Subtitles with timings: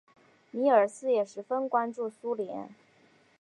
[0.49, 2.73] 米尔斯也十分关注苏联。